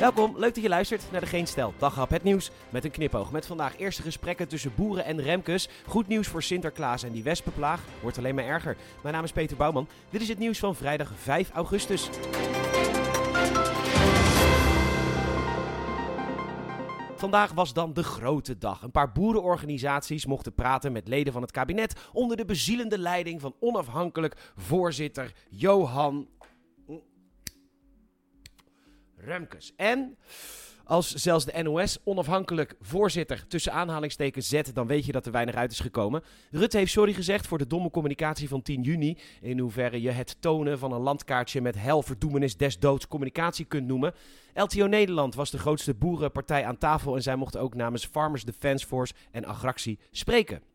Welkom, 0.00 0.38
leuk 0.38 0.54
dat 0.54 0.62
je 0.62 0.68
luistert 0.68 1.02
naar 1.12 1.20
de 1.20 1.26
Geen 1.26 1.46
Stel 1.46 1.74
Daghap 1.78 2.10
het 2.10 2.22
nieuws 2.22 2.50
met 2.70 2.84
een 2.84 2.90
knipoog. 2.90 3.30
Met 3.32 3.46
vandaag 3.46 3.78
eerste 3.78 4.02
gesprekken 4.02 4.48
tussen 4.48 4.72
boeren 4.76 5.04
en 5.04 5.22
remkes. 5.22 5.68
Goed 5.86 6.06
nieuws 6.06 6.28
voor 6.28 6.42
Sinterklaas 6.42 7.02
en 7.02 7.12
die 7.12 7.22
wespenplaag 7.22 7.80
wordt 8.02 8.18
alleen 8.18 8.34
maar 8.34 8.44
erger. 8.44 8.76
Mijn 9.02 9.14
naam 9.14 9.24
is 9.24 9.32
Peter 9.32 9.56
Bouwman. 9.56 9.88
Dit 10.10 10.20
is 10.20 10.28
het 10.28 10.38
nieuws 10.38 10.58
van 10.58 10.74
vrijdag 10.74 11.12
5 11.16 11.50
augustus. 11.50 12.08
Vandaag 17.16 17.52
was 17.52 17.72
dan 17.72 17.92
de 17.92 18.02
grote 18.02 18.58
dag. 18.58 18.82
Een 18.82 18.90
paar 18.90 19.12
boerenorganisaties 19.12 20.26
mochten 20.26 20.54
praten 20.54 20.92
met 20.92 21.08
leden 21.08 21.32
van 21.32 21.42
het 21.42 21.50
kabinet 21.50 22.00
onder 22.12 22.36
de 22.36 22.44
bezielende 22.44 22.98
leiding 22.98 23.40
van 23.40 23.54
onafhankelijk 23.60 24.52
voorzitter 24.56 25.32
Johan 25.50 26.28
Remkes. 29.24 29.72
En 29.76 30.16
als 30.84 31.14
zelfs 31.14 31.44
de 31.44 31.62
NOS 31.62 31.98
onafhankelijk 32.04 32.74
voorzitter 32.80 33.46
tussen 33.46 33.72
aanhalingstekens 33.72 34.48
zet, 34.48 34.74
dan 34.74 34.86
weet 34.86 35.06
je 35.06 35.12
dat 35.12 35.26
er 35.26 35.32
weinig 35.32 35.54
uit 35.54 35.72
is 35.72 35.80
gekomen. 35.80 36.22
Rutte 36.50 36.76
heeft 36.76 36.92
sorry 36.92 37.12
gezegd 37.12 37.46
voor 37.46 37.58
de 37.58 37.66
domme 37.66 37.90
communicatie 37.90 38.48
van 38.48 38.62
10 38.62 38.82
juni. 38.82 39.18
In 39.40 39.58
hoeverre 39.58 40.00
je 40.00 40.10
het 40.10 40.36
tonen 40.40 40.78
van 40.78 40.92
een 40.92 41.00
landkaartje 41.00 41.60
met 41.60 41.78
hel, 41.78 42.02
verdoemenis, 42.02 42.56
des 42.56 42.78
doods 42.78 43.08
communicatie 43.08 43.64
kunt 43.64 43.86
noemen. 43.86 44.14
LTO 44.54 44.86
Nederland 44.86 45.34
was 45.34 45.50
de 45.50 45.58
grootste 45.58 45.94
boerenpartij 45.94 46.64
aan 46.64 46.78
tafel 46.78 47.14
en 47.16 47.22
zij 47.22 47.36
mochten 47.36 47.60
ook 47.60 47.74
namens 47.74 48.06
Farmers 48.06 48.44
Defence 48.44 48.86
Force 48.86 49.14
en 49.30 49.44
Agractie 49.44 49.98
spreken. 50.10 50.69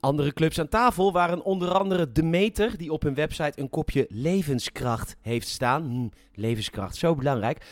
Andere 0.00 0.32
clubs 0.32 0.58
aan 0.58 0.68
tafel 0.68 1.12
waren 1.12 1.44
onder 1.44 1.78
andere 1.78 2.12
Demeter, 2.12 2.76
die 2.76 2.92
op 2.92 3.02
hun 3.02 3.14
website 3.14 3.60
een 3.60 3.70
kopje 3.70 4.06
levenskracht 4.08 5.16
heeft 5.20 5.48
staan. 5.48 5.82
Hm, 5.82 6.40
levenskracht, 6.40 6.96
zo 6.96 7.14
belangrijk. 7.14 7.64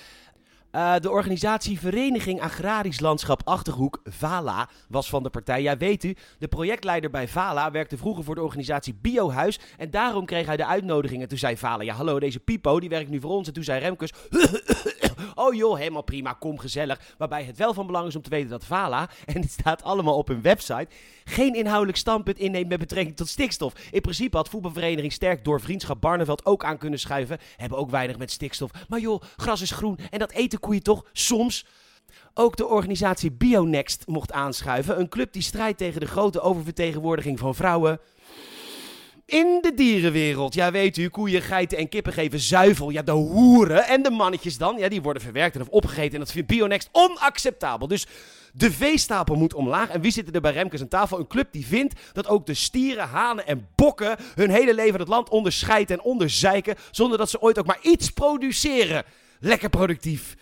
Uh, 0.72 0.96
de 0.96 1.10
organisatie 1.10 1.78
Vereniging 1.78 2.40
Agrarisch 2.40 3.00
Landschap 3.00 3.40
Achterhoek, 3.44 4.00
VALA, 4.04 4.68
was 4.88 5.08
van 5.08 5.22
de 5.22 5.30
partij. 5.30 5.62
Ja, 5.62 5.76
weet 5.76 6.04
u, 6.04 6.16
de 6.38 6.48
projectleider 6.48 7.10
bij 7.10 7.28
VALA 7.28 7.70
werkte 7.70 7.96
vroeger 7.96 8.24
voor 8.24 8.34
de 8.34 8.42
organisatie 8.42 8.94
Biohuis. 9.00 9.58
En 9.76 9.90
daarom 9.90 10.26
kreeg 10.26 10.46
hij 10.46 10.56
de 10.56 10.66
uitnodiging. 10.66 11.22
En 11.22 11.28
toen 11.28 11.38
zei 11.38 11.56
VALA, 11.56 11.82
ja 11.82 11.94
hallo, 11.94 12.18
deze 12.20 12.40
Pipo, 12.40 12.80
die 12.80 12.88
werkt 12.88 13.10
nu 13.10 13.20
voor 13.20 13.30
ons. 13.30 13.46
En 13.46 13.52
toen 13.52 13.64
zei 13.64 13.80
Remkes, 13.80 14.12
oh 15.34 15.54
joh, 15.54 15.78
helemaal 15.78 16.02
prima, 16.02 16.32
kom 16.32 16.58
gezellig. 16.58 17.00
Waarbij 17.18 17.44
het 17.44 17.56
wel 17.56 17.74
van 17.74 17.86
belang 17.86 18.06
is 18.06 18.16
om 18.16 18.22
te 18.22 18.30
weten 18.30 18.50
dat 18.50 18.64
VALA, 18.64 19.08
en 19.34 19.40
het 19.40 19.50
staat 19.50 19.82
allemaal 19.82 20.16
op 20.16 20.28
hun 20.28 20.42
website, 20.42 20.88
geen 21.24 21.54
inhoudelijk 21.54 21.98
standpunt 21.98 22.38
inneemt 22.38 22.68
met 22.68 22.78
betrekking 22.78 23.16
tot 23.16 23.28
stikstof. 23.28 23.72
In 23.90 24.00
principe 24.00 24.36
had 24.36 24.48
voetbalvereniging 24.48 25.12
Sterk 25.12 25.44
door 25.44 25.60
Vriendschap 25.60 26.00
Barneveld 26.00 26.46
ook 26.46 26.64
aan 26.64 26.78
kunnen 26.78 26.98
schuiven. 26.98 27.38
Hebben 27.56 27.78
ook 27.78 27.90
weinig 27.90 28.18
met 28.18 28.30
stikstof. 28.30 28.70
Maar 28.88 29.00
joh, 29.00 29.22
gras 29.36 29.60
is 29.60 29.70
groen 29.70 29.98
en 30.10 30.18
dat 30.18 30.32
eten 30.32 30.60
koeien 30.60 30.82
toch 30.82 31.04
soms? 31.12 31.66
Ook 32.34 32.56
de 32.56 32.66
organisatie 32.66 33.32
Bionext 33.32 34.06
mocht 34.06 34.32
aanschuiven. 34.32 34.98
Een 35.00 35.08
club 35.08 35.32
die 35.32 35.42
strijdt 35.42 35.78
tegen 35.78 36.00
de 36.00 36.06
grote 36.06 36.40
oververtegenwoordiging 36.40 37.38
van 37.38 37.54
vrouwen. 37.54 38.00
Dierenwereld, 39.78 40.54
ja 40.54 40.70
weet 40.70 40.96
u, 40.96 41.08
koeien, 41.08 41.42
geiten 41.42 41.78
en 41.78 41.88
kippen 41.88 42.12
geven 42.12 42.38
zuivel. 42.38 42.90
Ja, 42.90 43.02
de 43.02 43.12
hoeren 43.12 43.86
en 43.86 44.02
de 44.02 44.10
mannetjes 44.10 44.58
dan, 44.58 44.78
ja, 44.78 44.88
die 44.88 45.02
worden 45.02 45.22
verwerkt 45.22 45.54
en 45.54 45.60
of 45.60 45.68
opgegeten. 45.68 46.12
En 46.12 46.18
dat 46.18 46.32
vindt 46.32 46.48
Bionext 46.48 46.88
onacceptabel. 46.92 47.88
Dus 47.88 48.06
de 48.52 48.72
veestapel 48.72 49.34
moet 49.34 49.54
omlaag. 49.54 49.88
En 49.88 50.00
wie 50.00 50.10
zit 50.10 50.34
er 50.34 50.40
bij 50.40 50.52
Remkes 50.52 50.80
aan 50.80 50.88
tafel? 50.88 51.18
Een 51.18 51.26
club 51.26 51.52
die 51.52 51.66
vindt 51.66 52.00
dat 52.12 52.26
ook 52.26 52.46
de 52.46 52.54
stieren, 52.54 53.08
hanen 53.08 53.46
en 53.46 53.68
bokken 53.74 54.16
hun 54.34 54.50
hele 54.50 54.74
leven 54.74 55.00
het 55.00 55.08
land 55.08 55.28
onderscheiden 55.28 55.98
en 55.98 56.04
onderzeiken. 56.04 56.74
Zonder 56.90 57.18
dat 57.18 57.30
ze 57.30 57.40
ooit 57.40 57.58
ook 57.58 57.66
maar 57.66 57.80
iets 57.82 58.10
produceren. 58.10 59.04
Lekker 59.40 59.68
productief. 59.68 60.36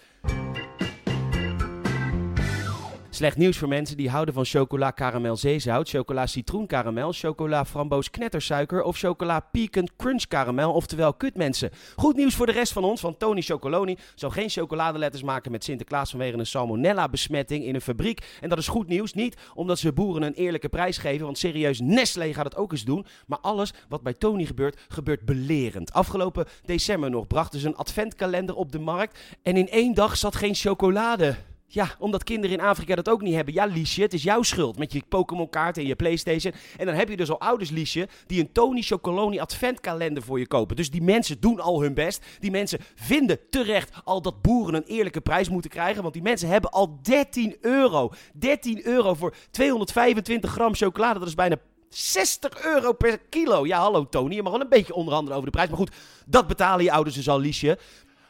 Slecht 3.16 3.36
nieuws 3.36 3.58
voor 3.58 3.68
mensen 3.68 3.96
die 3.96 4.10
houden 4.10 4.34
van 4.34 4.44
chocola 4.44 4.90
karamel 4.90 5.36
zeezout, 5.36 5.88
chocola 5.88 6.26
citroen 6.26 6.66
karamel, 6.66 7.12
chocola 7.12 7.64
framboos 7.64 8.10
knettersuiker 8.10 8.82
of 8.82 8.98
chocola 8.98 9.40
pecan 9.40 9.88
crunch 9.96 10.26
karamel, 10.26 10.72
oftewel 10.72 11.14
kutmensen. 11.14 11.70
Goed 11.94 12.16
nieuws 12.16 12.34
voor 12.34 12.46
de 12.46 12.52
rest 12.52 12.72
van 12.72 12.84
ons, 12.84 13.00
van 13.00 13.16
Tony 13.16 13.40
Chocoloni 13.40 13.98
zou 14.14 14.32
geen 14.32 14.48
chocoladeletters 14.48 15.22
maken 15.22 15.50
met 15.50 15.64
Sinterklaas 15.64 16.10
vanwege 16.10 16.38
een 16.38 16.46
salmonella 16.46 17.08
besmetting 17.08 17.64
in 17.64 17.74
een 17.74 17.80
fabriek. 17.80 18.36
En 18.40 18.48
dat 18.48 18.58
is 18.58 18.68
goed 18.68 18.88
nieuws, 18.88 19.12
niet 19.12 19.36
omdat 19.54 19.78
ze 19.78 19.92
boeren 19.92 20.22
een 20.22 20.34
eerlijke 20.34 20.68
prijs 20.68 20.98
geven, 20.98 21.24
want 21.24 21.38
serieus 21.38 21.80
Nestlé 21.80 22.34
gaat 22.34 22.44
het 22.44 22.56
ook 22.56 22.72
eens 22.72 22.84
doen, 22.84 23.06
maar 23.26 23.38
alles 23.38 23.72
wat 23.88 24.02
bij 24.02 24.14
Tony 24.14 24.44
gebeurt, 24.44 24.80
gebeurt 24.88 25.24
belerend. 25.24 25.92
Afgelopen 25.92 26.46
december 26.64 27.10
nog 27.10 27.26
brachten 27.26 27.60
ze 27.60 27.66
een 27.66 27.76
adventkalender 27.76 28.54
op 28.54 28.72
de 28.72 28.80
markt 28.80 29.18
en 29.42 29.56
in 29.56 29.68
één 29.68 29.94
dag 29.94 30.16
zat 30.16 30.36
geen 30.36 30.54
chocolade. 30.54 31.36
Ja, 31.68 31.94
omdat 31.98 32.24
kinderen 32.24 32.58
in 32.58 32.64
Afrika 32.64 32.94
dat 32.94 33.08
ook 33.08 33.22
niet 33.22 33.34
hebben. 33.34 33.54
Ja, 33.54 33.64
Liesje, 33.64 34.02
het 34.02 34.14
is 34.14 34.22
jouw 34.22 34.42
schuld 34.42 34.78
met 34.78 34.92
je 34.92 35.02
Pokémon 35.08 35.48
kaart 35.48 35.76
en 35.76 35.86
je 35.86 35.96
Playstation. 35.96 36.52
En 36.76 36.86
dan 36.86 36.94
heb 36.94 37.08
je 37.08 37.16
dus 37.16 37.30
al 37.30 37.40
ouders, 37.40 37.70
Liesje, 37.70 38.08
die 38.26 38.40
een 38.40 38.52
Tony 38.52 38.82
Chocoloni 38.82 39.38
adventkalender 39.38 40.22
voor 40.22 40.38
je 40.38 40.46
kopen. 40.46 40.76
Dus 40.76 40.90
die 40.90 41.02
mensen 41.02 41.40
doen 41.40 41.60
al 41.60 41.82
hun 41.82 41.94
best. 41.94 42.24
Die 42.38 42.50
mensen 42.50 42.78
vinden 42.94 43.38
terecht 43.50 43.90
al 44.04 44.22
dat 44.22 44.42
boeren 44.42 44.74
een 44.74 44.84
eerlijke 44.86 45.20
prijs 45.20 45.48
moeten 45.48 45.70
krijgen. 45.70 46.02
Want 46.02 46.14
die 46.14 46.22
mensen 46.22 46.48
hebben 46.48 46.70
al 46.70 46.98
13 47.02 47.56
euro. 47.60 48.12
13 48.34 48.86
euro 48.86 49.14
voor 49.14 49.34
225 49.50 50.50
gram 50.50 50.74
chocolade. 50.74 51.18
Dat 51.18 51.28
is 51.28 51.34
bijna 51.34 51.56
60 51.88 52.64
euro 52.64 52.92
per 52.92 53.18
kilo. 53.18 53.66
Ja, 53.66 53.78
hallo 53.78 54.08
Tony, 54.08 54.34
je 54.34 54.42
mag 54.42 54.52
wel 54.52 54.60
een 54.60 54.68
beetje 54.68 54.94
onderhandelen 54.94 55.36
over 55.36 55.50
de 55.50 55.56
prijs. 55.56 55.68
Maar 55.68 55.78
goed, 55.78 55.94
dat 56.26 56.46
betalen 56.46 56.84
je 56.84 56.92
ouders 56.92 57.16
dus 57.16 57.28
al, 57.28 57.38
Liesje. 57.38 57.78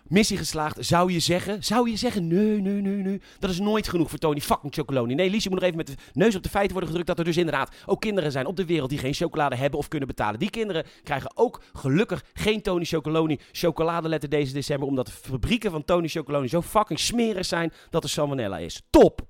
Missie 0.08 0.36
geslaagd, 0.36 0.76
zou 0.80 1.12
je 1.12 1.20
zeggen? 1.20 1.64
Zou 1.64 1.90
je 1.90 1.96
zeggen, 1.96 2.26
nee, 2.26 2.60
nee, 2.60 2.80
nee, 2.80 3.02
nee. 3.02 3.20
Dat 3.38 3.50
is 3.50 3.58
nooit 3.58 3.88
genoeg 3.88 4.10
voor 4.10 4.18
Tony 4.18 4.40
fucking 4.40 4.74
Chocoloni. 4.74 5.14
Nee, 5.14 5.30
Liesje 5.30 5.48
moet 5.48 5.58
nog 5.58 5.66
even 5.68 5.76
met 5.76 5.86
de 5.86 5.94
neus 6.12 6.36
op 6.36 6.42
de 6.42 6.48
feiten 6.48 6.72
worden 6.72 6.88
gedrukt... 6.88 7.08
dat 7.08 7.18
er 7.18 7.24
dus 7.24 7.36
inderdaad 7.36 7.74
ook 7.86 8.00
kinderen 8.00 8.32
zijn 8.32 8.46
op 8.46 8.56
de 8.56 8.64
wereld... 8.64 8.90
die 8.90 8.98
geen 8.98 9.14
chocolade 9.14 9.56
hebben 9.56 9.78
of 9.78 9.88
kunnen 9.88 10.08
betalen. 10.08 10.38
Die 10.38 10.50
kinderen 10.50 10.84
krijgen 11.02 11.30
ook 11.34 11.62
gelukkig 11.72 12.24
geen 12.32 12.62
Tony 12.62 12.84
Chocoloni 12.84 13.38
chocoladeletter 13.52 14.28
deze 14.28 14.52
december... 14.52 14.88
omdat 14.88 15.06
de 15.06 15.12
fabrieken 15.12 15.70
van 15.70 15.84
Tony 15.84 16.08
Chocoloni 16.08 16.48
zo 16.48 16.62
fucking 16.62 16.98
smerig 16.98 17.46
zijn... 17.46 17.72
dat 17.90 18.02
er 18.02 18.10
salmonella 18.10 18.58
is. 18.58 18.82
Top! 18.90 19.24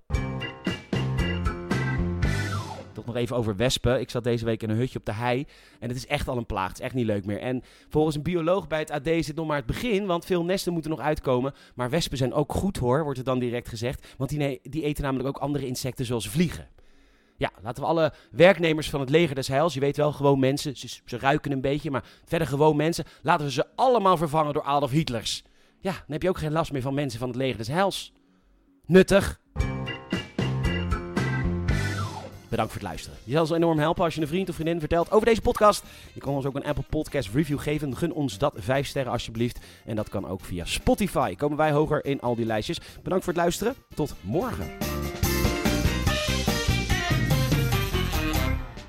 Even 3.16 3.36
over 3.36 3.56
wespen. 3.56 4.00
Ik 4.00 4.10
zat 4.10 4.24
deze 4.24 4.44
week 4.44 4.62
in 4.62 4.70
een 4.70 4.76
hutje 4.76 4.98
op 4.98 5.04
de 5.04 5.12
hei. 5.12 5.46
En 5.80 5.88
het 5.88 5.96
is 5.96 6.06
echt 6.06 6.28
al 6.28 6.36
een 6.36 6.46
plaag. 6.46 6.68
Het 6.68 6.78
is 6.78 6.84
echt 6.84 6.94
niet 6.94 7.06
leuk 7.06 7.24
meer. 7.24 7.40
En 7.40 7.62
volgens 7.88 8.16
een 8.16 8.22
bioloog 8.22 8.66
bij 8.66 8.78
het 8.78 8.90
AD 8.90 9.06
het 9.06 9.34
nog 9.34 9.46
maar 9.46 9.56
het 9.56 9.66
begin. 9.66 10.06
Want 10.06 10.24
veel 10.24 10.44
nesten 10.44 10.72
moeten 10.72 10.90
nog 10.90 11.00
uitkomen. 11.00 11.54
Maar 11.74 11.90
wespen 11.90 12.18
zijn 12.18 12.32
ook 12.32 12.52
goed 12.52 12.76
hoor, 12.76 13.02
wordt 13.02 13.18
er 13.18 13.24
dan 13.24 13.38
direct 13.38 13.68
gezegd. 13.68 14.14
Want 14.16 14.30
die, 14.30 14.60
die 14.62 14.82
eten 14.82 15.02
namelijk 15.02 15.28
ook 15.28 15.38
andere 15.38 15.66
insecten 15.66 16.04
zoals 16.04 16.28
vliegen. 16.28 16.68
Ja, 17.36 17.50
laten 17.62 17.82
we 17.82 17.88
alle 17.88 18.12
werknemers 18.30 18.90
van 18.90 19.00
het 19.00 19.10
leger 19.10 19.34
des 19.34 19.48
heils, 19.48 19.74
je 19.74 19.80
weet 19.80 19.96
wel, 19.96 20.12
gewoon 20.12 20.38
mensen, 20.38 20.76
ze, 20.76 21.00
ze 21.04 21.18
ruiken 21.18 21.52
een 21.52 21.60
beetje, 21.60 21.90
maar 21.90 22.04
verder 22.24 22.48
gewoon 22.48 22.76
mensen, 22.76 23.04
laten 23.22 23.46
we 23.46 23.52
ze 23.52 23.66
allemaal 23.74 24.16
vervangen 24.16 24.52
door 24.52 24.62
Adolf 24.62 24.90
Hitlers. 24.90 25.42
Ja, 25.80 25.92
dan 25.92 26.02
heb 26.06 26.22
je 26.22 26.28
ook 26.28 26.38
geen 26.38 26.52
last 26.52 26.72
meer 26.72 26.82
van 26.82 26.94
mensen 26.94 27.18
van 27.18 27.28
het 27.28 27.36
leger 27.36 27.56
des 27.56 27.68
heils. 27.68 28.12
Nuttig. 28.86 29.40
Bedankt 32.48 32.72
voor 32.72 32.80
het 32.80 32.90
luisteren. 32.90 33.18
Je 33.24 33.32
zal 33.32 33.40
ons 33.40 33.50
enorm 33.50 33.78
helpen 33.78 34.04
als 34.04 34.14
je 34.14 34.20
een 34.20 34.26
vriend 34.26 34.48
of 34.48 34.54
vriendin 34.54 34.80
vertelt 34.80 35.10
over 35.10 35.26
deze 35.26 35.40
podcast. 35.40 35.84
Je 36.12 36.20
kan 36.20 36.34
ons 36.34 36.44
ook 36.44 36.54
een 36.54 36.64
Apple 36.64 36.84
Podcast 36.88 37.28
review 37.34 37.58
geven. 37.58 37.96
Gun 37.96 38.12
ons 38.12 38.38
dat 38.38 38.54
5 38.56 38.86
sterren 38.86 39.12
alsjeblieft. 39.12 39.58
En 39.84 39.96
dat 39.96 40.08
kan 40.08 40.28
ook 40.28 40.44
via 40.44 40.64
Spotify. 40.64 41.34
Komen 41.34 41.56
wij 41.56 41.72
hoger 41.72 42.04
in 42.04 42.20
al 42.20 42.34
die 42.34 42.46
lijstjes. 42.46 42.80
Bedankt 43.02 43.24
voor 43.24 43.32
het 43.32 43.42
luisteren. 43.42 43.74
Tot 43.94 44.14
morgen. 44.20 44.95